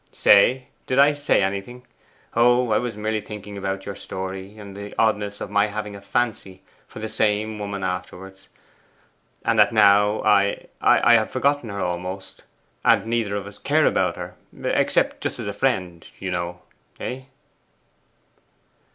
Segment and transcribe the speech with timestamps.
[0.11, 0.65] 'Say?
[0.87, 1.85] Did I say anything?
[2.35, 6.01] Oh, I was merely thinking about your story, and the oddness of my having a
[6.01, 8.49] fancy for the same woman afterwards.
[9.45, 12.45] And that now I I have forgotten her almost;
[12.83, 14.33] and neither of us care about her,
[14.63, 16.63] except just as a friend, you know,
[16.99, 17.25] eh?